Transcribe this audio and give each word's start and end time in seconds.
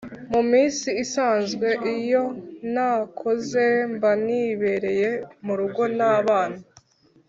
Muminsi 0.31 0.89
isanzwe 1.03 1.67
iyo 1.95 2.23
ntakoze 2.71 3.65
mbanibereye 3.93 5.09
murugo 5.45 5.81
nabana 5.97 6.59